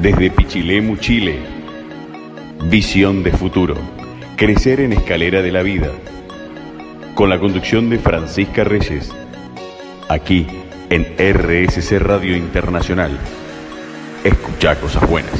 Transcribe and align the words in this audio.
Desde 0.00 0.30
Pichilemu, 0.30 0.98
Chile. 0.98 1.38
Visión 2.70 3.22
de 3.22 3.32
futuro. 3.32 3.76
Crecer 4.36 4.80
en 4.80 4.92
escalera 4.92 5.40
de 5.40 5.50
la 5.50 5.62
vida. 5.62 5.90
Con 7.14 7.30
la 7.30 7.40
conducción 7.40 7.88
de 7.88 7.98
Francisca 7.98 8.62
Reyes. 8.62 9.10
Aquí 10.10 10.46
en 10.90 11.16
RSC 11.16 11.98
Radio 11.98 12.36
Internacional. 12.36 13.18
Escucha 14.22 14.78
cosas 14.78 15.08
buenas. 15.08 15.32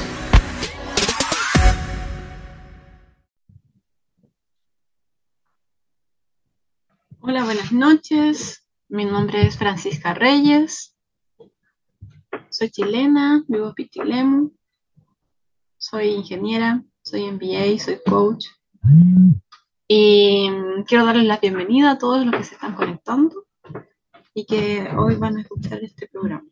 Hola, 7.20 7.44
buenas 7.44 7.72
noches. 7.72 8.66
Mi 8.88 9.04
nombre 9.04 9.46
es 9.46 9.58
Francisca 9.58 10.14
Reyes. 10.14 10.95
Soy 12.58 12.70
chilena, 12.70 13.44
vivo 13.48 13.68
en 13.68 13.74
Pichilemu. 13.74 14.50
Soy 15.76 16.06
ingeniera, 16.08 16.82
soy 17.02 17.30
MBA, 17.30 17.78
soy 17.78 18.00
coach. 18.08 18.46
Y 19.86 20.48
quiero 20.86 21.04
darles 21.04 21.26
la 21.26 21.36
bienvenida 21.36 21.90
a 21.90 21.98
todos 21.98 22.24
los 22.24 22.34
que 22.34 22.44
se 22.44 22.54
están 22.54 22.74
conectando 22.74 23.44
y 24.32 24.46
que 24.46 24.88
hoy 24.96 25.16
van 25.16 25.36
a 25.36 25.42
escuchar 25.42 25.84
este 25.84 26.08
programa. 26.08 26.48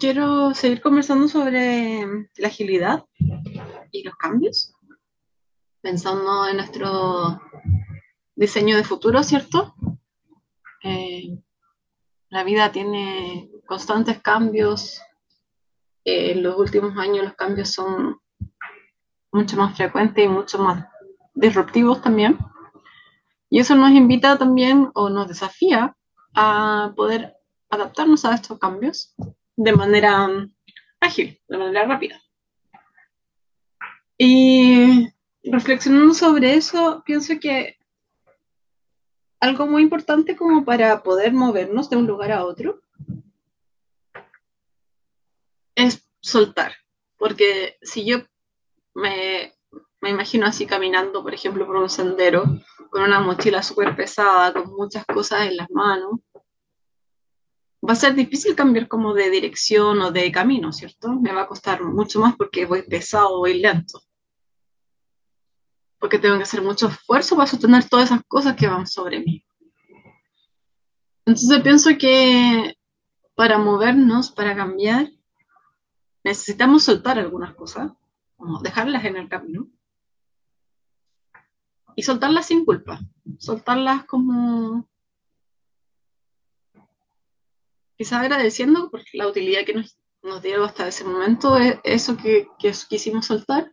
Quiero 0.00 0.52
seguir 0.54 0.80
conversando 0.80 1.28
sobre 1.28 2.04
la 2.36 2.48
agilidad 2.48 3.04
y 3.92 4.02
los 4.02 4.16
cambios, 4.16 4.74
pensando 5.80 6.48
en 6.48 6.56
nuestro 6.56 7.40
diseño 8.34 8.76
de 8.76 8.82
futuro, 8.82 9.22
¿cierto? 9.22 9.76
Eh, 10.82 11.38
la 12.30 12.44
vida 12.44 12.72
tiene 12.72 13.50
constantes 13.66 14.20
cambios. 14.20 15.00
Eh, 16.04 16.32
en 16.32 16.42
los 16.42 16.58
últimos 16.58 16.96
años 16.96 17.24
los 17.24 17.34
cambios 17.34 17.70
son 17.70 18.20
mucho 19.32 19.56
más 19.56 19.76
frecuentes 19.76 20.24
y 20.24 20.28
mucho 20.28 20.58
más 20.58 20.86
disruptivos 21.34 22.02
también. 22.02 22.38
Y 23.50 23.60
eso 23.60 23.74
nos 23.74 23.90
invita 23.92 24.36
también 24.36 24.90
o 24.94 25.08
nos 25.08 25.28
desafía 25.28 25.96
a 26.34 26.92
poder 26.96 27.34
adaptarnos 27.70 28.24
a 28.24 28.34
estos 28.34 28.58
cambios 28.58 29.14
de 29.56 29.72
manera 29.72 30.28
ágil, 31.00 31.40
de 31.48 31.58
manera 31.58 31.86
rápida. 31.86 32.20
Y 34.18 35.08
reflexionando 35.44 36.12
sobre 36.12 36.54
eso, 36.54 37.02
pienso 37.06 37.38
que 37.40 37.77
algo 39.40 39.66
muy 39.66 39.82
importante 39.82 40.36
como 40.36 40.64
para 40.64 41.02
poder 41.02 41.32
movernos 41.32 41.88
de 41.90 41.96
un 41.96 42.06
lugar 42.06 42.32
a 42.32 42.44
otro 42.44 42.80
es 45.74 46.08
soltar. 46.20 46.72
Porque 47.16 47.78
si 47.82 48.04
yo 48.04 48.18
me, 48.94 49.54
imagino 50.02 50.46
así 50.46 50.66
caminando, 50.66 51.22
por 51.22 51.34
ejemplo, 51.34 51.66
por 51.66 51.76
un 51.76 51.88
sendero, 51.88 52.44
con 52.90 53.02
una 53.02 53.20
mochila 53.20 53.62
súper 53.62 53.94
pesada, 53.96 54.52
con 54.52 54.74
muchas 54.74 55.04
cosas 55.06 55.46
en 55.46 55.56
las 55.56 55.70
manos, 55.70 56.20
va 57.86 57.92
a 57.92 57.96
ser 57.96 58.14
difícil 58.14 58.56
cambiar 58.56 58.88
como 58.88 59.14
de 59.14 59.30
dirección 59.30 60.00
o 60.02 60.10
de 60.10 60.32
camino, 60.32 60.72
¿cierto? 60.72 61.12
Me 61.12 61.32
va 61.32 61.42
a 61.42 61.48
costar 61.48 61.82
mucho 61.84 62.20
más 62.20 62.36
porque 62.36 62.66
voy 62.66 62.82
pesado, 62.82 63.38
voy 63.38 63.60
lento 63.60 64.00
porque 65.98 66.18
tengo 66.18 66.36
que 66.36 66.44
hacer 66.44 66.62
mucho 66.62 66.88
esfuerzo 66.88 67.36
para 67.36 67.46
sostener 67.46 67.88
todas 67.88 68.06
esas 68.06 68.22
cosas 68.26 68.56
que 68.56 68.68
van 68.68 68.86
sobre 68.86 69.20
mí. 69.20 69.44
Entonces 71.26 71.60
pienso 71.60 71.90
que 71.98 72.76
para 73.34 73.58
movernos, 73.58 74.30
para 74.30 74.56
cambiar, 74.56 75.10
necesitamos 76.24 76.84
soltar 76.84 77.18
algunas 77.18 77.54
cosas, 77.54 77.92
como 78.36 78.60
dejarlas 78.60 79.04
en 79.04 79.16
el 79.16 79.28
camino, 79.28 79.68
y 81.94 82.02
soltarlas 82.02 82.46
sin 82.46 82.64
culpa, 82.64 83.00
soltarlas 83.38 84.04
como 84.04 84.88
quizás 87.96 88.20
agradeciendo 88.20 88.88
por 88.90 89.02
la 89.12 89.26
utilidad 89.26 89.64
que 89.66 89.74
nos, 89.74 89.98
nos 90.22 90.40
dieron 90.40 90.64
hasta 90.64 90.86
ese 90.86 91.04
momento, 91.04 91.58
e, 91.58 91.80
eso 91.82 92.16
que, 92.16 92.48
que 92.58 92.72
quisimos 92.88 93.26
soltar, 93.26 93.72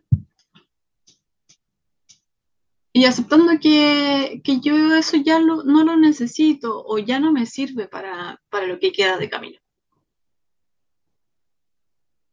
y 2.96 3.04
aceptando 3.04 3.60
que, 3.60 4.40
yo 4.62 4.94
eso 4.94 5.18
ya 5.18 5.38
no 5.38 5.84
lo 5.84 5.96
necesito 5.98 6.82
o 6.86 6.96
ya 6.96 7.20
no 7.20 7.30
me 7.30 7.44
sirve 7.44 7.88
para, 7.88 8.40
lo 8.66 8.78
que 8.78 8.90
queda 8.90 9.18
de 9.18 9.28
camino. 9.28 9.58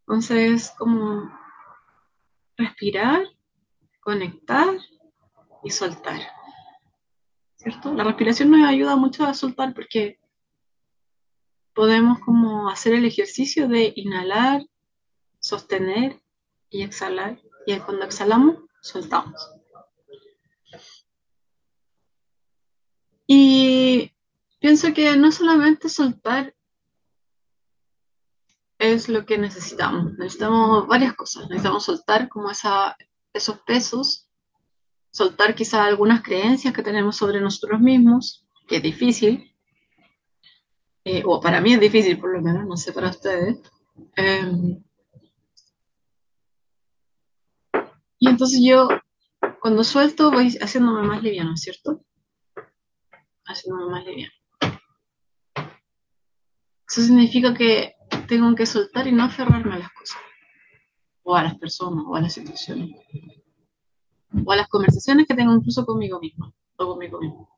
Entonces, 0.08 0.74
como 0.78 1.30
respirar, 2.56 3.26
conectar 4.00 4.70
y 5.66 5.70
soltar. 5.70 6.22
¿Cierto? 7.58 7.94
La 7.94 8.06
respiración 8.06 8.50
nos 8.52 8.66
ayuda 8.66 8.96
mucho 8.96 9.26
a 9.26 9.34
soltar 9.34 9.74
porque 9.74 10.18
podemos 11.74 12.20
como 12.20 12.70
hacer 12.70 12.94
el 12.94 13.04
ejercicio 13.04 13.68
de 13.68 13.92
inhalar, 13.98 14.66
sostener 15.42 16.22
y 16.70 16.84
exhalar. 16.84 17.38
Y 17.66 17.78
cuando 17.80 18.06
exhalamos, 18.06 18.60
soltamos. 18.80 19.63
Y 23.28 24.12
pienso 24.60 24.94
que 24.94 25.16
no 25.16 25.32
solamente 25.32 25.90
soltar 25.90 26.54
es 28.80 29.08
lo 29.08 29.26
que 29.26 29.38
necesitamos, 29.38 30.14
necesitamos 30.18 30.88
varias 30.88 31.14
cosas, 31.14 31.44
necesitamos 31.50 31.86
soltar 31.86 32.28
como 32.28 32.52
esa, 32.52 32.98
esos 33.32 33.60
pesos, 33.60 34.30
soltar 35.12 35.56
quizá 35.56 35.86
algunas 35.86 36.22
creencias 36.22 36.74
que 36.74 36.84
tenemos 36.84 37.16
sobre 37.16 37.40
nosotros 37.40 37.80
mismos, 37.80 38.46
que 38.68 38.78
es 38.78 38.84
difícil, 38.84 39.54
eh, 41.06 41.24
o 41.26 41.40
para 41.40 41.62
mí 41.62 41.74
es 41.74 41.80
difícil 41.80 42.20
por 42.20 42.34
lo 42.34 42.42
menos, 42.42 42.66
no 42.66 42.78
sé 42.78 42.92
para 42.94 43.10
ustedes. 43.10 43.62
Em, 44.16 44.82
y 48.20 48.30
entonces 48.30 48.62
yo, 48.64 48.88
cuando 49.64 49.86
suelto, 49.86 50.30
voy 50.30 50.58
haciéndome 50.60 51.08
más 51.08 51.24
liviano, 51.24 51.56
¿cierto? 51.56 52.02
haciendo 53.46 53.90
más 53.90 54.04
liviano. 54.06 54.34
Eso 56.86 57.02
significa 57.02 57.54
que 57.54 57.96
tengo 58.28 58.54
que 58.56 58.66
soltar 58.66 59.08
y 59.08 59.14
no 59.14 59.24
aferrarme 59.24 59.76
a 59.76 59.80
las 59.80 59.94
cosas, 59.94 60.18
o 61.24 61.34
a 61.34 61.44
las 61.44 61.58
personas, 61.58 62.04
o 62.06 62.14
a 62.14 62.20
las 62.20 62.34
situaciones, 62.34 62.90
o 64.46 64.52
a 64.52 64.56
las 64.58 64.68
conversaciones 64.68 65.28
que 65.28 65.34
tengo 65.34 65.54
incluso 65.54 65.86
conmigo 65.86 66.20
mismo, 66.20 66.54
o 66.76 66.86
conmigo 66.86 67.22
mismo. 67.22 67.50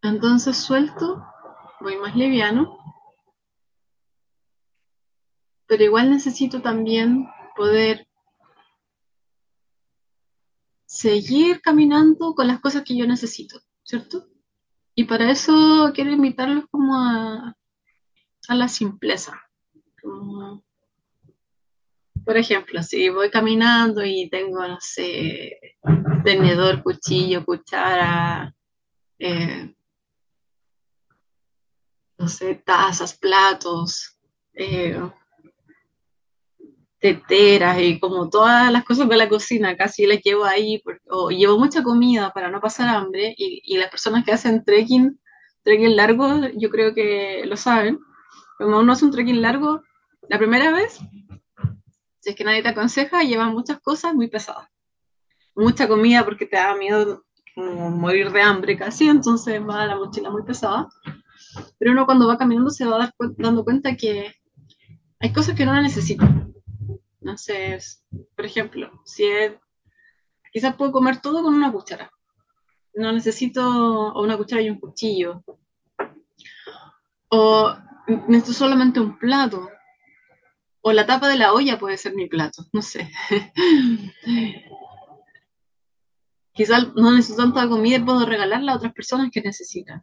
Entonces 0.00 0.56
suelto, 0.56 1.22
voy 1.82 1.98
más 1.98 2.16
liviano, 2.16 2.78
pero 5.66 5.84
igual 5.84 6.08
necesito 6.08 6.62
también 6.62 7.28
poder 7.56 8.05
seguir 10.86 11.60
caminando 11.60 12.34
con 12.34 12.46
las 12.46 12.60
cosas 12.60 12.84
que 12.84 12.96
yo 12.96 13.06
necesito, 13.06 13.60
¿cierto? 13.82 14.28
Y 14.94 15.04
para 15.04 15.30
eso 15.30 15.90
quiero 15.94 16.10
invitarlos 16.12 16.64
como 16.70 16.96
a, 16.96 17.54
la 18.48 18.68
simpleza. 18.68 19.38
por 22.24 22.36
ejemplo, 22.36 22.82
si 22.82 23.08
voy 23.08 23.30
caminando 23.30 24.04
y 24.04 24.30
tengo, 24.30 24.66
no 24.66 24.78
sé, 24.80 25.58
tenedor, 26.24 26.82
cuchillo, 26.82 27.44
cuchara, 27.44 28.54
eh, 29.18 29.74
no 32.18 32.28
sé, 32.28 32.54
tazas, 32.64 33.16
platos, 33.18 34.18
eh, 34.54 34.98
teteras 36.98 37.78
y 37.80 37.98
como 38.00 38.28
todas 38.30 38.72
las 38.72 38.84
cosas 38.84 39.08
de 39.08 39.16
la 39.16 39.28
cocina, 39.28 39.76
casi 39.76 40.06
las 40.06 40.22
llevo 40.22 40.44
ahí, 40.44 40.82
o 41.08 41.30
llevo 41.30 41.58
mucha 41.58 41.82
comida 41.82 42.32
para 42.32 42.50
no 42.50 42.60
pasar 42.60 42.88
hambre, 42.88 43.34
y, 43.36 43.76
las 43.76 43.90
personas 43.90 44.24
que 44.24 44.32
hacen 44.32 44.64
trekking, 44.64 45.18
trekking 45.62 45.96
largo, 45.96 46.48
yo 46.56 46.70
creo 46.70 46.94
que 46.94 47.44
lo 47.46 47.56
saben, 47.56 47.98
cuando 48.56 48.80
uno 48.80 48.92
hace 48.92 49.04
un 49.04 49.10
trekking 49.10 49.42
largo, 49.42 49.82
la 50.28 50.38
primera 50.38 50.72
vez, 50.72 50.98
si 52.20 52.30
es 52.30 52.36
que 52.36 52.44
nadie 52.44 52.62
te 52.62 52.68
aconseja, 52.68 53.22
llevan 53.22 53.52
muchas 53.52 53.78
cosas 53.80 54.14
muy 54.14 54.28
pesadas, 54.28 54.68
mucha 55.54 55.86
comida 55.86 56.24
porque 56.24 56.46
te 56.46 56.56
da 56.56 56.74
miedo 56.74 57.24
morir 57.56 58.32
de 58.32 58.42
hambre 58.42 58.76
casi, 58.76 59.08
entonces 59.08 59.60
va 59.62 59.86
la 59.86 59.96
mochila 59.96 60.30
muy 60.30 60.42
pesada, 60.42 60.88
pero 61.78 61.92
uno 61.92 62.04
cuando 62.04 62.26
va 62.26 62.36
caminando 62.36 62.70
se 62.70 62.84
va 62.84 63.10
dando 63.38 63.64
cuenta 63.64 63.96
que 63.96 64.34
hay 65.20 65.32
cosas 65.32 65.54
que 65.54 65.64
no 65.64 65.72
la 65.72 65.80
necesitan 65.80 66.55
no 67.26 67.36
sé, 67.36 67.76
por 68.36 68.46
ejemplo, 68.46 69.02
si 69.04 69.24
es, 69.24 69.52
quizás 70.52 70.76
puedo 70.76 70.92
comer 70.92 71.20
todo 71.20 71.42
con 71.42 71.54
una 71.54 71.72
cuchara. 71.72 72.12
No 72.94 73.12
necesito 73.12 74.14
una 74.14 74.36
cuchara 74.36 74.62
y 74.62 74.70
un 74.70 74.78
cuchillo. 74.78 75.42
O 77.28 77.76
necesito 78.28 78.52
solamente 78.52 79.00
un 79.00 79.18
plato. 79.18 79.68
O 80.82 80.92
la 80.92 81.04
tapa 81.04 81.28
de 81.28 81.36
la 81.36 81.52
olla 81.52 81.80
puede 81.80 81.96
ser 81.98 82.14
mi 82.14 82.28
plato, 82.28 82.64
no 82.72 82.80
sé. 82.80 83.10
Quizás 86.54 86.94
no 86.94 87.10
necesito 87.10 87.42
tanta 87.42 87.68
comida 87.68 87.96
y 87.96 88.04
puedo 88.04 88.24
regalarla 88.24 88.70
a 88.72 88.76
otras 88.76 88.92
personas 88.92 89.32
que 89.32 89.40
necesitan. 89.40 90.00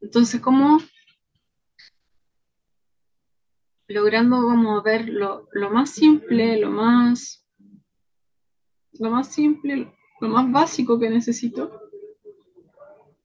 Entonces, 0.00 0.40
¿cómo 0.40 0.78
logrando 3.90 4.40
como 4.42 4.80
ver 4.82 5.08
lo, 5.08 5.48
lo 5.52 5.70
más 5.70 5.90
simple, 5.90 6.56
lo 6.58 6.70
más, 6.70 7.44
lo 8.92 9.10
más 9.10 9.32
simple, 9.32 9.92
lo 10.20 10.28
más 10.28 10.50
básico 10.52 10.98
que 10.98 11.10
necesito, 11.10 11.90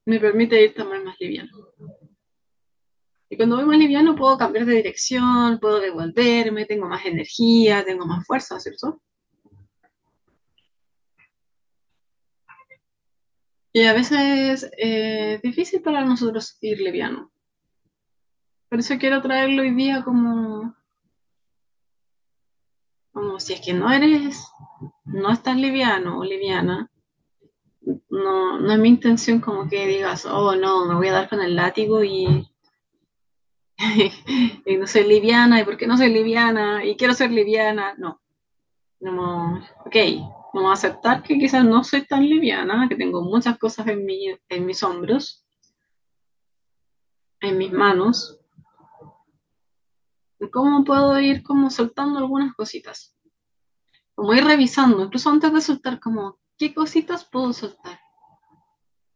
me 0.06 0.20
permite 0.20 0.64
ir 0.64 0.74
también 0.74 1.04
más 1.04 1.18
liviano. 1.20 1.52
Y 3.30 3.38
cuando 3.38 3.58
voy 3.58 3.66
más 3.66 3.78
liviano 3.78 4.16
puedo 4.16 4.40
cambiar 4.40 4.66
de 4.66 4.74
dirección, 4.74 5.60
puedo 5.60 5.80
devolverme, 5.80 6.66
tengo 6.66 6.88
más 6.88 7.06
energía, 7.06 7.86
tengo 7.86 8.08
más 8.08 8.26
fuerza, 8.26 8.60
¿cierto? 8.60 9.00
Y 13.72 13.84
a 13.84 13.94
veces 13.94 14.64
eh, 14.78 15.36
es 15.36 15.42
difícil 15.44 15.82
para 15.84 16.04
nosotros 16.04 16.58
ir 16.62 16.80
liviano. 16.80 17.32
Por 18.76 18.82
eso 18.82 18.98
quiero 19.00 19.22
traerlo 19.22 19.62
hoy 19.62 19.72
día 19.72 20.04
como, 20.04 20.76
como 23.14 23.40
si 23.40 23.54
es 23.54 23.62
que 23.62 23.72
no 23.72 23.90
eres, 23.90 24.52
no 25.06 25.32
estás 25.32 25.56
liviano 25.56 26.20
o 26.20 26.26
liviana, 26.26 26.92
no, 28.10 28.60
no 28.60 28.74
es 28.74 28.78
mi 28.78 28.90
intención 28.90 29.40
como 29.40 29.70
que 29.70 29.88
digas, 29.88 30.26
oh 30.26 30.58
no, 30.58 30.88
me 30.88 30.96
voy 30.96 31.08
a 31.08 31.14
dar 31.14 31.30
con 31.30 31.40
el 31.40 31.56
látigo 31.56 32.04
y, 32.04 32.52
y 34.66 34.76
no 34.76 34.88
soy 34.88 35.08
liviana, 35.08 35.62
y 35.62 35.64
por 35.64 35.78
qué 35.78 35.88
no 35.88 35.96
soy 35.96 36.12
liviana, 36.12 36.84
y 36.84 36.98
quiero 36.98 37.14
ser 37.14 37.32
liviana, 37.32 37.96
no. 37.98 38.20
no 39.00 39.66
ok, 39.86 39.96
vamos 40.54 40.72
a 40.72 40.74
aceptar 40.74 41.24
que 41.24 41.40
quizás 41.40 41.64
no 41.64 41.82
soy 41.86 42.06
tan 42.06 42.28
liviana, 42.28 42.90
que 42.90 42.98
tengo 42.98 43.22
muchas 43.22 43.58
cosas 43.58 43.88
en, 43.88 44.06
mi, 44.06 44.38
en 44.50 44.66
mis 44.66 44.84
hombros, 44.84 45.46
en 47.40 47.58
mis 47.58 47.72
manos. 47.72 48.42
¿Cómo 50.52 50.84
puedo 50.84 51.20
ir 51.20 51.44
como 51.44 51.70
soltando 51.70 52.20
algunas 52.20 52.54
cositas? 52.56 53.16
Como 54.14 54.34
ir 54.34 54.44
revisando, 54.44 55.04
incluso 55.04 55.30
antes 55.30 55.54
de 55.54 55.62
soltar, 55.62 56.00
como, 56.00 56.40
¿qué 56.58 56.74
cositas 56.74 57.26
puedo 57.26 57.54
soltar? 57.54 58.00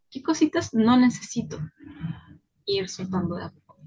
¿Qué 0.10 0.24
cositas 0.24 0.74
no 0.74 0.98
necesito 0.98 1.60
ir 2.66 2.90
soltando 2.90 3.36
de 3.36 3.46
a 3.46 3.50
poco? 3.50 3.78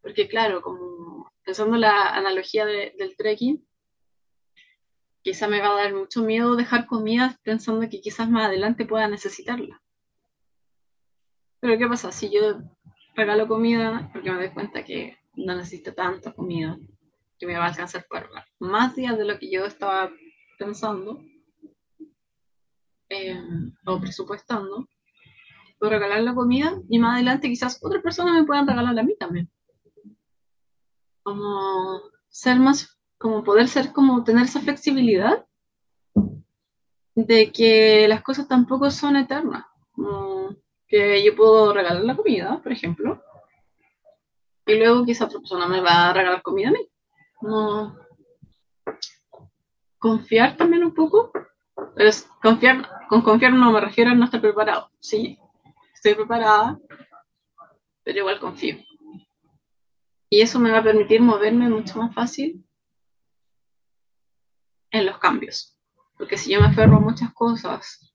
Porque 0.00 0.28
claro, 0.28 0.62
como 0.62 1.30
pensando 1.44 1.76
la 1.76 2.14
analogía 2.14 2.64
del 2.64 3.16
trekking, 3.16 3.66
quizá 5.22 5.48
me 5.48 5.60
va 5.60 5.72
a 5.72 5.82
dar 5.82 5.94
mucho 5.94 6.22
miedo 6.22 6.56
dejar 6.56 6.86
comida 6.86 7.38
pensando 7.42 7.88
que 7.88 8.00
quizás 8.00 8.28
más 8.28 8.46
adelante 8.46 8.84
pueda 8.84 9.08
necesitarla. 9.08 9.82
Pero 11.60 11.78
¿qué 11.78 11.86
pasa? 11.86 12.12
Si 12.12 12.30
yo 12.30 12.58
regalo 13.14 13.48
comida 13.48 14.10
porque 14.12 14.30
me 14.30 14.38
doy 14.38 14.50
cuenta 14.50 14.84
que 14.84 15.18
no 15.36 15.54
necesito 15.56 15.94
tanta 15.94 16.32
comida, 16.32 16.78
que 17.38 17.46
me 17.46 17.56
va 17.56 17.64
a 17.64 17.68
alcanzar 17.68 18.06
para 18.08 18.28
más 18.58 18.94
días 18.94 19.16
de 19.18 19.24
lo 19.24 19.38
que 19.38 19.50
yo 19.50 19.64
estaba 19.64 20.10
pensando 20.58 21.20
eh, 23.08 23.40
o 23.86 24.00
presupuestando, 24.00 24.88
puedo 25.78 25.92
regalar 25.92 26.22
la 26.22 26.34
comida 26.34 26.80
y 26.88 26.98
más 26.98 27.14
adelante 27.14 27.48
quizás 27.48 27.78
otras 27.82 28.02
personas 28.02 28.34
me 28.34 28.44
puedan 28.44 28.66
regalar 28.66 28.98
a 28.98 29.02
mí 29.02 29.14
también. 29.18 29.50
Como 31.22 32.00
ser 32.28 32.58
más, 32.58 32.98
como 33.18 33.44
poder 33.44 33.68
ser, 33.68 33.92
como 33.92 34.24
tener 34.24 34.44
esa 34.44 34.60
flexibilidad 34.60 35.46
de 37.14 37.52
que 37.52 38.08
las 38.08 38.22
cosas 38.22 38.48
tampoco 38.48 38.90
son 38.90 39.16
eternas. 39.16 39.64
Yo 41.24 41.36
puedo 41.36 41.72
regalar 41.72 42.04
la 42.04 42.16
comida, 42.16 42.60
por 42.62 42.72
ejemplo, 42.72 43.22
y 44.66 44.76
luego 44.76 45.04
quizá 45.04 45.26
otra 45.26 45.40
persona 45.40 45.66
me 45.66 45.80
va 45.80 46.10
a 46.10 46.12
regalar 46.12 46.42
comida 46.42 46.68
a 46.68 46.72
mí. 46.72 46.88
No. 47.42 47.98
Confiar 49.98 50.56
también 50.56 50.84
un 50.84 50.94
poco. 50.94 51.32
Es 51.96 52.28
confiar, 52.42 52.88
con 53.08 53.22
confiar 53.22 53.52
no 53.52 53.72
me 53.72 53.80
refiero 53.80 54.10
a 54.10 54.14
no 54.14 54.24
estar 54.24 54.40
preparado. 54.40 54.90
Sí, 55.00 55.38
estoy 55.94 56.14
preparada, 56.14 56.78
pero 58.02 58.18
igual 58.20 58.40
confío. 58.40 58.76
Y 60.30 60.40
eso 60.40 60.58
me 60.58 60.70
va 60.70 60.78
a 60.78 60.84
permitir 60.84 61.20
moverme 61.20 61.68
mucho 61.68 61.98
más 61.98 62.14
fácil 62.14 62.64
en 64.90 65.06
los 65.06 65.18
cambios. 65.18 65.76
Porque 66.16 66.38
si 66.38 66.52
yo 66.52 66.60
me 66.60 66.66
aferro 66.66 66.96
a 66.96 67.00
muchas 67.00 67.32
cosas 67.34 68.13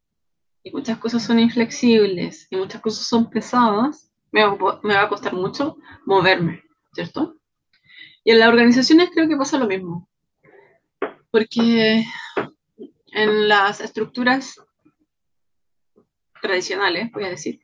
y 0.64 0.72
muchas 0.72 0.98
cosas 0.98 1.24
son 1.24 1.40
inflexibles 1.40 2.48
y 2.50 2.56
muchas 2.56 2.82
cosas 2.82 3.06
son 3.08 3.30
pesadas, 3.30 4.12
me 4.32 4.44
va, 4.44 4.80
me 4.84 4.96
va 4.96 5.04
a 5.04 5.10
costar 5.10 5.34
mucho 5.34 5.78
moverme, 6.06 6.64
¿cierto? 6.94 7.38
Y 8.24 8.32
en 8.32 8.40
las 8.40 8.50
organizaciones 8.50 9.10
creo 9.14 9.28
que 9.28 9.38
pasa 9.38 9.58
lo 9.58 9.68
mismo. 9.68 10.10
Porque 11.32 12.04
en 13.08 13.48
las 13.48 13.82
estructuras 13.82 14.56
tradicionales, 16.42 17.12
voy 17.12 17.26
a 17.26 17.30
decir, 17.30 17.62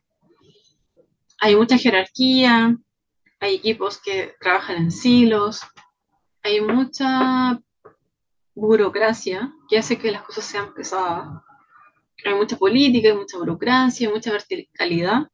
hay 1.38 1.56
mucha 1.56 1.78
jerarquía, 1.78 2.76
hay 3.40 3.54
equipos 3.54 4.00
que 4.00 4.34
trabajan 4.40 4.76
en 4.76 4.90
silos, 4.90 5.60
hay 6.42 6.60
mucha 6.60 7.60
burocracia 8.54 9.52
que 9.68 9.78
hace 9.78 9.98
que 9.98 10.10
las 10.10 10.22
cosas 10.22 10.44
sean 10.44 10.72
pesadas. 10.74 11.42
Hay 12.24 12.34
mucha 12.34 12.56
política, 12.56 13.08
hay 13.08 13.16
mucha 13.16 13.38
burocracia, 13.38 14.08
hay 14.08 14.14
mucha 14.14 14.32
verticalidad. 14.32 15.28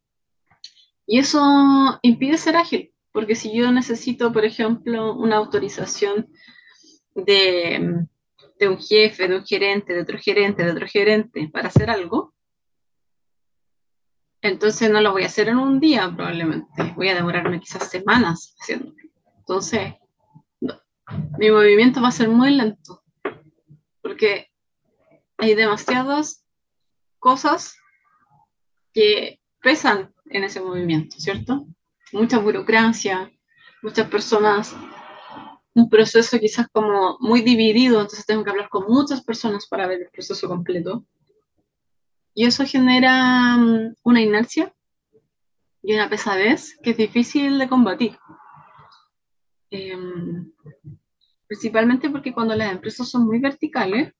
Y 1.06 1.18
eso 1.18 1.98
impide 2.02 2.38
ser 2.38 2.56
ágil, 2.56 2.92
porque 3.12 3.34
si 3.34 3.54
yo 3.54 3.70
necesito, 3.72 4.32
por 4.32 4.44
ejemplo, 4.44 5.14
una 5.14 5.36
autorización 5.36 6.28
de, 7.14 8.06
de 8.58 8.68
un 8.68 8.78
jefe, 8.78 9.28
de 9.28 9.36
un 9.36 9.44
gerente, 9.44 9.92
de 9.94 10.02
otro 10.02 10.18
gerente, 10.18 10.64
de 10.64 10.70
otro 10.70 10.86
gerente 10.86 11.48
para 11.52 11.68
hacer 11.68 11.90
algo, 11.90 12.34
entonces 14.40 14.90
no 14.90 15.00
lo 15.00 15.12
voy 15.12 15.22
a 15.22 15.26
hacer 15.26 15.48
en 15.48 15.58
un 15.58 15.78
día 15.78 16.12
probablemente, 16.14 16.92
voy 16.96 17.08
a 17.08 17.14
demorarme 17.14 17.60
quizás 17.60 17.88
semanas 17.90 18.56
haciéndolo. 18.60 18.96
Entonces, 19.38 19.94
mi 21.38 21.50
movimiento 21.50 22.00
va 22.00 22.08
a 22.08 22.12
ser 22.12 22.28
muy 22.28 22.50
lento, 22.50 23.02
porque 24.00 24.48
hay 25.38 25.54
demasiadas 25.54 26.41
cosas 27.22 27.76
que 28.92 29.40
pesan 29.62 30.12
en 30.26 30.42
ese 30.42 30.60
movimiento, 30.60 31.16
¿cierto? 31.18 31.66
Mucha 32.12 32.38
burocracia, 32.38 33.30
muchas 33.80 34.08
personas, 34.08 34.74
un 35.72 35.88
proceso 35.88 36.38
quizás 36.40 36.66
como 36.72 37.16
muy 37.20 37.40
dividido, 37.42 38.00
entonces 38.00 38.26
tengo 38.26 38.42
que 38.42 38.50
hablar 38.50 38.68
con 38.68 38.86
muchas 38.88 39.22
personas 39.22 39.66
para 39.68 39.86
ver 39.86 40.02
el 40.02 40.10
proceso 40.10 40.48
completo. 40.48 41.04
Y 42.34 42.44
eso 42.44 42.64
genera 42.66 43.56
mm, 43.56 43.94
una 44.02 44.20
inercia 44.20 44.74
y 45.80 45.94
una 45.94 46.10
pesadez 46.10 46.76
que 46.82 46.90
es 46.90 46.96
difícil 46.96 47.56
de 47.56 47.68
combatir. 47.68 48.18
Em, 49.70 50.52
principalmente 51.46 52.10
porque 52.10 52.34
cuando 52.34 52.56
las 52.56 52.72
empresas 52.72 53.08
son 53.08 53.26
muy 53.26 53.38
verticales, 53.38 54.12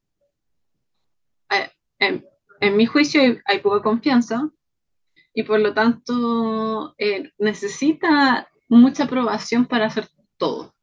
eh, 1.98 2.22
en, 2.62 2.76
mi 2.76 2.86
juicio 2.86 3.20
hay, 3.44 3.58
poca 3.58 3.82
confianza 3.82 4.50
y 5.34 5.42
por 5.42 5.60
lo 5.60 5.74
tanto 5.74 6.94
eh, 6.98 7.32
necesita 7.38 8.48
mucha 8.68 9.04
aprobación 9.04 9.66
para 9.66 9.86
hacer 9.86 10.08
todo. 10.36 10.74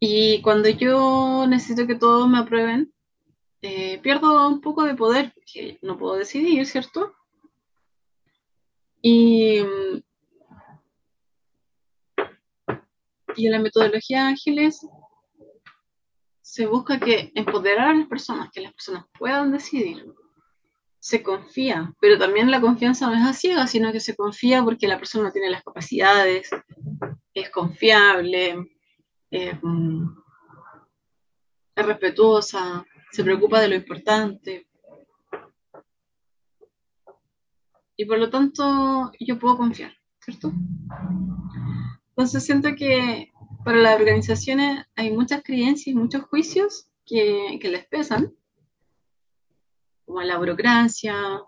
Y 0.00 0.42
cuando 0.42 0.68
yo 0.68 1.46
necesito 1.48 1.86
que 1.86 1.94
todos 1.94 2.28
me 2.28 2.38
aprueben, 2.38 2.92
eh, 3.62 3.98
pierdo 4.02 4.48
un 4.48 4.60
poco 4.60 4.84
de 4.84 4.94
poder, 4.94 5.32
porque 5.34 5.78
no 5.82 5.96
puedo 5.98 6.16
decidir, 6.16 6.66
¿cierto? 6.66 7.14
Y, 9.00 9.60
y 13.36 13.46
en 13.46 13.52
la 13.52 13.60
metodología 13.60 14.28
Ángeles 14.28 14.86
se 16.46 16.64
busca 16.64 17.00
que 17.00 17.32
empoderar 17.34 17.88
a 17.88 17.94
las 17.94 18.06
personas, 18.06 18.50
que 18.52 18.60
las 18.60 18.72
personas 18.72 19.04
puedan 19.18 19.50
decidir. 19.50 20.06
Se 21.00 21.20
confía, 21.20 21.92
pero 22.00 22.18
también 22.18 22.52
la 22.52 22.60
confianza 22.60 23.08
no 23.08 23.14
es 23.14 23.22
a 23.22 23.32
ciega, 23.32 23.66
sino 23.66 23.90
que 23.90 23.98
se 23.98 24.14
confía 24.14 24.62
porque 24.62 24.86
la 24.86 24.96
persona 24.96 25.32
tiene 25.32 25.50
las 25.50 25.64
capacidades, 25.64 26.48
es 27.34 27.50
confiable, 27.50 28.78
es 29.28 29.58
respetuosa, 31.74 32.86
se 33.10 33.24
preocupa 33.24 33.60
de 33.60 33.68
lo 33.68 33.74
importante. 33.74 34.68
y 37.98 38.04
por 38.04 38.18
lo 38.18 38.28
tanto 38.28 39.10
yo 39.18 39.38
puedo 39.38 39.56
confiar, 39.56 39.96
¿cierto? 40.20 40.52
Entonces 42.10 42.44
siento 42.44 42.74
que 42.76 43.32
para 43.66 43.78
las 43.78 43.96
organizaciones 43.96 44.86
hay 44.94 45.10
muchas 45.10 45.42
creencias 45.42 45.88
y 45.88 45.98
muchos 45.98 46.22
juicios 46.26 46.86
que, 47.04 47.58
les 47.60 47.84
pesan, 47.86 48.32
como 50.04 50.20
en 50.20 50.28
la 50.28 50.38
burocracia, 50.38 51.42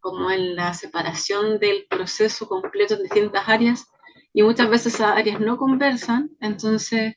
como 0.00 0.32
en 0.32 0.56
la 0.56 0.74
separación 0.74 1.60
del 1.60 1.86
proceso 1.88 2.48
completo 2.48 2.94
en 2.94 3.04
distintas 3.04 3.48
áreas, 3.48 3.86
y 4.32 4.42
muchas 4.42 4.68
veces 4.68 4.94
esas 4.94 5.16
áreas 5.16 5.38
no 5.38 5.56
conversan, 5.56 6.36
entonces 6.40 7.14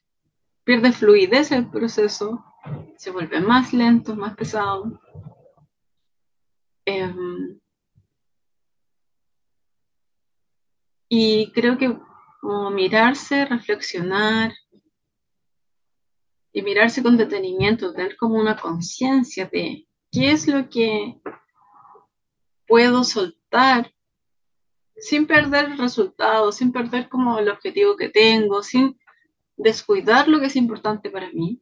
pierde 0.64 0.92
fluidez 0.92 1.52
el 1.52 1.68
proceso, 1.68 2.46
se 2.98 3.10
vuelve 3.10 3.42
más 3.42 3.74
lento, 3.74 4.16
más 4.16 4.36
pesado. 4.36 5.02
Em, 6.86 7.60
y 11.10 11.52
creo 11.52 11.80
que 11.80 11.98
como 12.39 12.72
mirarse, 12.72 13.46
reflexionar 13.46 14.53
y 16.51 16.62
mirarse 16.62 17.03
con 17.03 17.17
detenimiento, 17.17 17.93
tener 17.93 18.17
como 18.17 18.36
una 18.36 18.55
conciencia 18.58 19.50
de 19.51 19.88
qué 20.12 20.31
es 20.31 20.48
lo 20.48 20.69
que 20.69 21.22
puedo 22.67 23.03
soltar 23.03 23.93
sin 24.98 25.27
perder 25.27 25.65
el 25.65 25.77
resultado, 25.77 26.51
sin 26.51 26.72
perder 26.72 27.10
como 27.10 27.39
el 27.39 27.50
objetivo 27.50 27.96
que 27.96 28.10
tengo, 28.10 28.63
sin 28.63 29.00
descuidar 29.58 30.27
lo 30.27 30.39
que 30.39 30.48
es 30.48 30.55
importante 30.55 31.10
para 31.10 31.29
mí, 31.31 31.62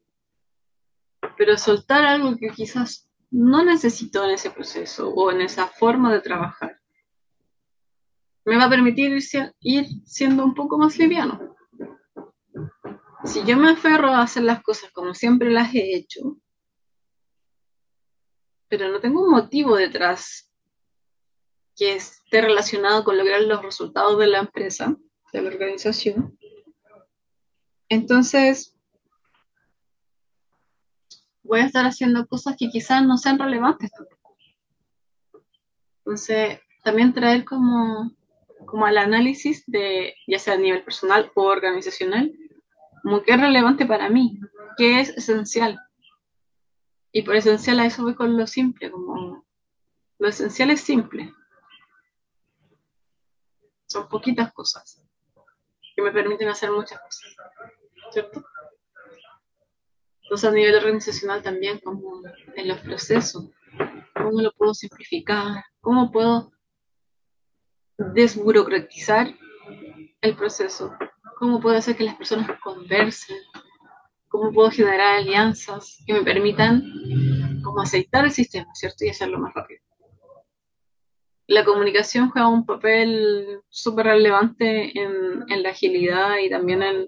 pero 1.36 1.56
soltar 1.56 2.04
algo 2.04 2.36
que 2.36 2.50
quizás 2.50 3.08
no 3.30 3.64
necesito 3.64 4.24
en 4.24 4.30
ese 4.30 4.50
proceso 4.50 5.10
o 5.10 5.30
en 5.30 5.40
esa 5.42 5.66
forma 5.66 6.12
de 6.12 6.20
trabajar. 6.20 6.77
Me 8.48 8.56
va 8.56 8.64
a 8.64 8.70
permitir 8.70 9.12
ir, 9.60 9.86
siendo 10.06 10.42
un 10.42 10.54
poco 10.54 10.78
más 10.78 10.96
liviano. 10.96 11.54
Si 13.22 13.44
yo 13.44 13.58
me 13.58 13.72
aferro 13.72 14.08
a 14.08 14.22
hacer 14.22 14.42
las 14.42 14.62
cosas 14.62 14.90
como 14.90 15.12
siempre 15.12 15.50
las 15.50 15.74
he 15.74 15.94
hecho, 15.94 16.38
pero 18.68 18.88
no 18.88 19.00
tengo 19.00 19.22
un 19.22 19.32
motivo 19.32 19.76
detrás 19.76 20.50
que 21.76 21.96
esté 21.96 22.40
relacionado 22.40 23.04
con 23.04 23.18
lograr 23.18 23.42
los 23.42 23.62
resultados 23.62 24.18
de 24.18 24.28
la 24.28 24.38
empresa, 24.38 24.96
de 25.30 25.42
la 25.42 25.48
organización, 25.50 26.38
entonces 27.90 28.74
voy 31.42 31.60
a 31.60 31.66
estar 31.66 31.84
haciendo 31.84 32.26
cosas 32.26 32.56
que 32.58 32.70
quizás 32.70 33.04
no 33.04 33.18
sean 33.18 33.38
relevantes 33.38 33.90
Entonces, 35.98 36.60
también 36.82 37.12
traer 37.12 37.44
como, 37.44 38.16
como 38.70 38.84
al 38.86 38.98
análisis 38.98 39.64
de, 39.66 40.14
ya 40.26 40.38
sea 40.38 40.54
a 40.54 40.58
nivel 40.58 40.84
personal 40.84 41.32
o 41.34 41.44
organizacional, 41.44 42.32
como 43.02 43.22
es 43.24 43.40
relevante 43.40 43.86
para 43.86 44.10
mí, 44.10 44.38
qué 44.76 45.00
es 45.00 45.10
esencial. 45.10 45.80
Y 47.10 47.22
por 47.22 47.36
esencial 47.36 47.80
a 47.80 47.86
eso 47.86 48.02
voy 48.02 48.14
con 48.14 48.36
lo 48.36 48.46
simple, 48.46 48.90
como 48.90 49.46
lo 50.18 50.28
esencial 50.28 50.70
es 50.70 50.82
simple. 50.82 51.32
Son 53.86 54.06
poquitas 54.08 54.52
cosas 54.52 55.02
que 55.96 56.02
me 56.02 56.12
permiten 56.12 56.48
hacer 56.48 56.70
muchas 56.70 57.00
cosas. 57.00 57.36
¿Cierto? 58.12 58.44
Entonces 60.22 60.50
a 60.50 60.52
nivel 60.52 60.74
organizacional 60.74 61.42
también, 61.42 61.78
como 61.78 62.20
en 62.54 62.68
los 62.68 62.80
procesos, 62.80 63.48
cómo 64.14 64.42
lo 64.42 64.52
puedo 64.52 64.74
simplificar, 64.74 65.64
cómo 65.80 66.12
puedo 66.12 66.52
desburocratizar 67.98 69.34
el 70.20 70.36
proceso, 70.36 70.94
cómo 71.38 71.60
puedo 71.60 71.76
hacer 71.76 71.96
que 71.96 72.04
las 72.04 72.16
personas 72.16 72.58
conversen, 72.60 73.36
cómo 74.28 74.52
puedo 74.52 74.70
generar 74.70 75.18
alianzas 75.18 76.02
que 76.06 76.14
me 76.14 76.22
permitan 76.22 76.82
como 77.62 77.80
aceitar 77.80 78.24
el 78.24 78.30
sistema, 78.30 78.72
¿cierto? 78.74 79.04
Y 79.04 79.10
hacerlo 79.10 79.38
más 79.38 79.52
rápido. 79.54 79.80
La 81.46 81.64
comunicación 81.64 82.30
juega 82.30 82.48
un 82.48 82.66
papel 82.66 83.60
súper 83.68 84.06
relevante 84.06 84.92
en, 84.98 85.62
la 85.62 85.70
agilidad 85.70 86.38
y 86.38 86.50
también 86.50 86.82
en, 86.82 87.06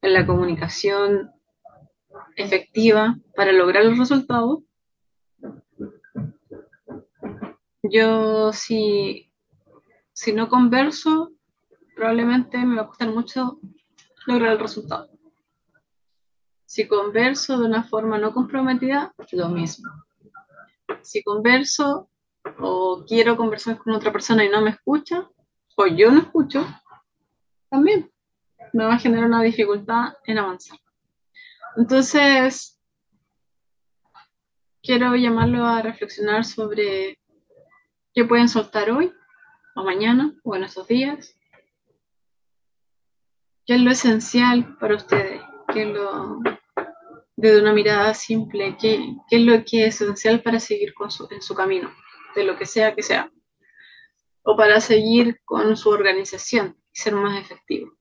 en 0.00 0.12
la 0.14 0.26
comunicación 0.26 1.30
efectiva 2.36 3.16
para 3.36 3.52
lograr 3.52 3.84
los 3.84 3.98
resultados, 3.98 4.60
yo 7.82 8.52
si, 8.52 9.31
si 10.22 10.32
no 10.32 10.48
converso, 10.48 11.32
probablemente 11.96 12.56
me 12.58 12.76
va 12.76 12.82
a 12.82 12.86
costar 12.86 13.08
mucho 13.08 13.58
lograr 14.26 14.52
el 14.52 14.60
resultado. 14.60 15.10
Si 16.64 16.86
converso 16.86 17.58
de 17.58 17.66
una 17.66 17.82
forma 17.82 18.18
no 18.18 18.32
comprometida, 18.32 19.12
lo 19.32 19.48
mismo. 19.48 19.90
Si 21.02 21.24
converso 21.24 22.08
o 22.60 23.04
quiero 23.04 23.36
conversar 23.36 23.78
con 23.78 23.94
otra 23.94 24.12
persona 24.12 24.44
y 24.44 24.48
no 24.48 24.60
me 24.60 24.70
escucha, 24.70 25.28
o 25.76 25.86
yo 25.88 26.12
no 26.12 26.20
escucho, 26.20 26.64
también 27.68 28.08
me 28.72 28.84
va 28.84 28.94
a 28.94 29.00
generar 29.00 29.26
una 29.26 29.42
dificultad 29.42 30.14
en 30.24 30.38
avanzar. 30.38 30.78
Entonces, 31.76 32.80
quiero 34.84 35.16
llamarlo 35.16 35.66
a 35.66 35.82
reflexionar 35.82 36.44
sobre 36.44 37.18
qué 38.14 38.24
pueden 38.24 38.48
soltar 38.48 38.88
hoy, 38.92 39.12
o 39.74 39.84
mañana, 39.84 40.34
o 40.44 40.56
en 40.56 40.64
estos 40.64 40.86
días. 40.88 41.36
¿Qué 43.66 43.74
es 43.74 43.80
lo 43.80 43.90
esencial 43.90 44.76
para 44.78 44.96
ustedes? 44.96 45.40
¿Qué 45.72 45.82
es 45.82 45.88
lo, 45.88 46.40
desde 47.36 47.60
una 47.60 47.72
mirada 47.72 48.14
simple, 48.14 48.76
qué, 48.80 49.14
qué 49.28 49.36
es 49.36 49.42
lo 49.42 49.64
que 49.64 49.86
es 49.86 50.00
esencial 50.00 50.42
para 50.42 50.60
seguir 50.60 50.94
con 50.94 51.10
su, 51.10 51.28
en 51.30 51.42
su 51.42 51.54
camino, 51.54 51.90
de 52.34 52.44
lo 52.44 52.56
que 52.56 52.66
sea 52.66 52.94
que 52.94 53.02
sea? 53.02 53.30
O 54.42 54.56
para 54.56 54.80
seguir 54.80 55.40
con 55.44 55.76
su 55.76 55.90
organización 55.90 56.76
y 56.92 56.98
ser 56.98 57.14
más 57.14 57.40
efectivo 57.40 57.96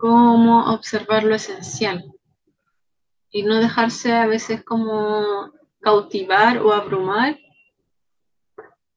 cómo 0.00 0.72
observar 0.72 1.24
lo 1.24 1.34
esencial 1.34 2.10
y 3.30 3.42
no 3.42 3.56
dejarse 3.56 4.14
a 4.14 4.26
veces 4.26 4.64
como 4.64 5.52
cautivar 5.80 6.56
o 6.62 6.72
abrumar 6.72 7.38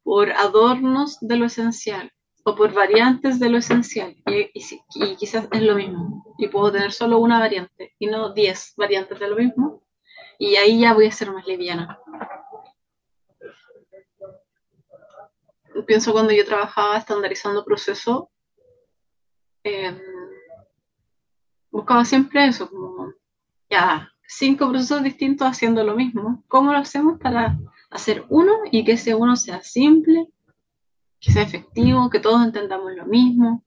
por 0.03 0.31
adornos 0.31 1.17
de 1.22 1.38
lo 1.38 1.45
esencial 1.45 2.12
o 2.43 2.55
por 2.55 2.74
variantes 2.74 3.39
de 3.39 3.50
lo 3.50 3.57
esencial. 3.57 4.15
Y, 4.25 4.51
quizás 5.15 5.48
es 5.51 5.62
lo 5.62 5.75
mismo. 5.75 6.36
Y 6.38 6.48
puedo 6.48 6.72
tener 6.72 6.91
solo 6.91 7.19
una 7.19 7.39
variante 7.39 7.95
y 8.00 8.07
no 8.07 8.33
diez 8.33 8.74
variantes 8.75 9.19
de 9.19 9.27
lo 9.27 9.36
mismo. 9.38 9.83
Y 10.38 10.55
ahí 10.57 10.81
ya 10.81 10.93
voy 10.93 11.07
a 11.07 11.12
ser 11.12 11.31
más 11.31 11.48
liviana. 11.48 12.00
Pienso 15.88 16.12
cuando 16.12 16.33
yo 16.33 16.45
trabajaba 16.45 16.98
estandarizando 16.98 17.65
proceso, 17.65 18.29
eh, 19.63 20.00
buscaba 21.72 22.05
siempre 22.05 22.48
eso, 22.48 22.69
como 22.69 23.13
ya 23.69 24.12
cinco 24.27 24.69
procesos 24.69 25.03
distintos 25.03 25.48
haciendo 25.48 25.83
lo 25.83 25.95
mismo. 25.95 26.43
¿Cómo 26.48 26.72
lo 26.72 26.77
hacemos 26.77 27.19
para 27.19 27.57
hacer 27.93 28.25
uno 28.29 28.53
y 28.71 28.83
que 28.83 28.93
ese 28.93 29.13
uno 29.13 29.35
sea 29.35 29.62
simple, 29.62 30.27
que 31.19 31.31
sea 31.31 31.43
efectivo, 31.43 32.09
que 32.09 32.19
todos 32.19 32.43
entendamos 32.43 32.91
lo 32.93 33.05
mismo, 33.05 33.63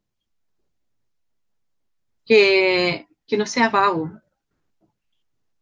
que, 2.24 3.06
que 3.26 3.36
no 3.36 3.46
sea 3.46 3.68
vago 3.68 4.10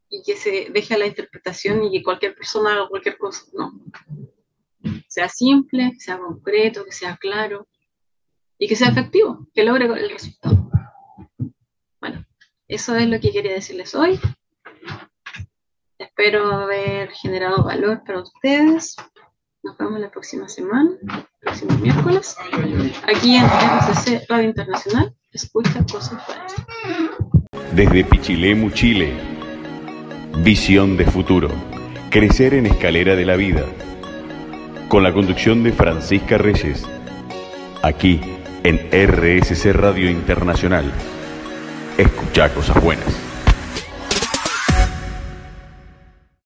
y 0.08 0.22
que 0.22 0.36
se 0.36 0.70
deje 0.70 0.94
a 0.94 0.98
la 0.98 1.06
interpretación 1.06 1.84
y 1.84 1.92
que 1.92 2.02
cualquier 2.02 2.34
persona 2.34 2.72
haga 2.72 2.88
cualquier 2.88 3.18
cosa, 3.18 3.44
no. 3.52 3.72
Sea 5.08 5.28
simple, 5.28 5.92
que 5.92 6.00
sea 6.00 6.18
concreto, 6.18 6.84
que 6.84 6.92
sea 6.92 7.16
claro 7.16 7.68
y 8.58 8.66
que 8.66 8.76
sea 8.76 8.88
efectivo, 8.88 9.46
que 9.54 9.64
logre 9.64 9.86
el 9.86 10.10
resultado. 10.10 10.70
Eso 12.66 12.96
es 12.96 13.06
lo 13.08 13.20
que 13.20 13.30
quería 13.30 13.52
decirles 13.52 13.94
hoy. 13.94 14.18
Espero 16.16 16.46
haber 16.52 17.10
generado 17.10 17.64
valor 17.64 18.04
para 18.06 18.20
ustedes. 18.20 18.94
Nos 19.64 19.76
vemos 19.76 19.98
la 19.98 20.08
próxima 20.12 20.48
semana, 20.48 20.90
próximo 21.40 21.76
miércoles, 21.78 22.36
aquí 23.02 23.34
en 23.34 23.44
RCC 23.44 24.24
Radio 24.28 24.50
Internacional. 24.50 25.12
Escucha 25.32 25.84
cosas 25.90 26.24
buenas. 26.24 26.54
Desde 27.74 28.04
Pichilemu, 28.04 28.70
Chile. 28.70 29.12
Visión 30.44 30.96
de 30.96 31.04
futuro. 31.04 31.48
Crecer 32.10 32.54
en 32.54 32.66
escalera 32.66 33.16
de 33.16 33.26
la 33.26 33.34
vida. 33.34 33.64
Con 34.88 35.02
la 35.02 35.12
conducción 35.12 35.64
de 35.64 35.72
Francisca 35.72 36.38
Reyes. 36.38 36.86
Aquí 37.82 38.20
en 38.62 38.78
RSC 38.92 39.72
Radio 39.72 40.08
Internacional 40.08 40.92
escuchar 41.98 42.52
cosas 42.54 42.80
buenas. 42.80 43.33